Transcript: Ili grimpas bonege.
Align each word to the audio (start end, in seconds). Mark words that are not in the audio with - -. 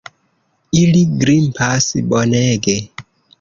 Ili 0.83 1.03
grimpas 1.23 1.91
bonege. 2.15 2.75